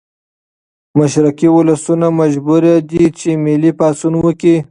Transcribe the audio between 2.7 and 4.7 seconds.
دي چې ملي پاڅون وکړي.